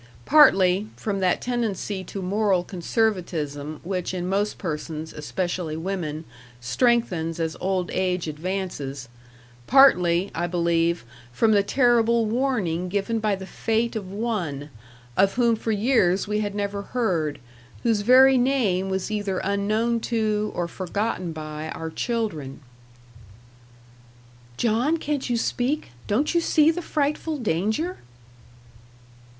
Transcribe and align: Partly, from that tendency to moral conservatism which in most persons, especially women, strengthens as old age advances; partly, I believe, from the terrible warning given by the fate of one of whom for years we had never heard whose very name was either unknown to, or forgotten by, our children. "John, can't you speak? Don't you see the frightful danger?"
Partly, 0.25 0.87
from 0.95 1.19
that 1.19 1.41
tendency 1.41 2.03
to 2.05 2.23
moral 2.23 2.63
conservatism 2.63 3.79
which 3.83 4.15
in 4.15 4.27
most 4.27 4.57
persons, 4.57 5.13
especially 5.13 5.77
women, 5.77 6.25
strengthens 6.59 7.39
as 7.39 7.55
old 7.61 7.91
age 7.91 8.27
advances; 8.27 9.09
partly, 9.67 10.31
I 10.33 10.47
believe, 10.47 11.05
from 11.31 11.51
the 11.51 11.61
terrible 11.61 12.25
warning 12.25 12.89
given 12.89 13.19
by 13.19 13.35
the 13.35 13.45
fate 13.45 13.95
of 13.95 14.11
one 14.11 14.71
of 15.15 15.35
whom 15.35 15.55
for 15.55 15.71
years 15.71 16.27
we 16.27 16.39
had 16.39 16.55
never 16.55 16.81
heard 16.81 17.39
whose 17.83 18.01
very 18.01 18.39
name 18.39 18.89
was 18.89 19.11
either 19.11 19.37
unknown 19.43 19.99
to, 19.99 20.51
or 20.55 20.67
forgotten 20.67 21.31
by, 21.31 21.69
our 21.75 21.91
children. 21.91 22.61
"John, 24.57 24.97
can't 24.97 25.29
you 25.29 25.37
speak? 25.37 25.91
Don't 26.07 26.33
you 26.33 26.41
see 26.41 26.71
the 26.71 26.81
frightful 26.81 27.37
danger?" 27.37 27.99